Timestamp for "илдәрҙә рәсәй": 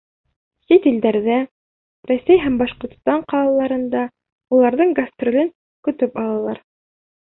0.91-2.41